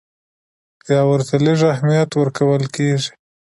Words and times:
یا 0.91 1.01
ورته 1.09 1.35
لږ 1.45 1.59
اهمیت 1.73 2.09
ورکول 2.13 2.63
کېږي. 2.75 3.09